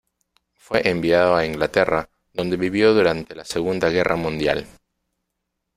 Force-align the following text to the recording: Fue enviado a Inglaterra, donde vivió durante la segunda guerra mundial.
Fue 0.55 0.89
enviado 0.89 1.35
a 1.35 1.45
Inglaterra, 1.45 2.09
donde 2.33 2.57
vivió 2.57 2.91
durante 2.95 3.35
la 3.35 3.45
segunda 3.45 3.91
guerra 3.91 4.15
mundial. 4.15 4.67